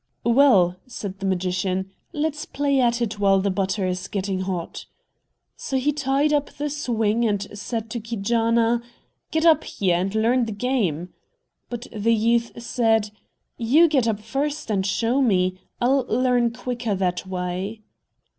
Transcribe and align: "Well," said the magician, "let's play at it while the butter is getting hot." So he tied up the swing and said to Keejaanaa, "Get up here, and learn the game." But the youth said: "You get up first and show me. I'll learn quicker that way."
"Well," 0.25 0.77
said 0.87 1.19
the 1.19 1.27
magician, 1.27 1.91
"let's 2.11 2.45
play 2.47 2.79
at 2.79 3.03
it 3.03 3.19
while 3.19 3.39
the 3.39 3.51
butter 3.51 3.85
is 3.85 4.07
getting 4.07 4.39
hot." 4.39 4.87
So 5.55 5.77
he 5.77 5.93
tied 5.93 6.33
up 6.33 6.49
the 6.53 6.71
swing 6.71 7.23
and 7.23 7.43
said 7.55 7.91
to 7.91 7.99
Keejaanaa, 7.99 8.81
"Get 9.29 9.45
up 9.45 9.63
here, 9.63 9.97
and 9.97 10.15
learn 10.15 10.45
the 10.45 10.53
game." 10.53 11.13
But 11.69 11.85
the 11.95 12.15
youth 12.15 12.59
said: 12.63 13.11
"You 13.59 13.87
get 13.87 14.07
up 14.07 14.19
first 14.19 14.71
and 14.71 14.87
show 14.87 15.21
me. 15.21 15.59
I'll 15.79 16.07
learn 16.09 16.49
quicker 16.51 16.95
that 16.95 17.27
way." 17.27 17.81